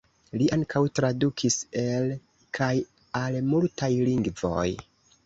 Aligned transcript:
Li 0.41 0.45
ankaŭ 0.55 0.79
tradukis 0.99 1.57
el 1.81 2.07
kaj 2.59 2.71
al 3.21 3.39
multaj 3.51 3.91
lingvoj. 4.09 4.65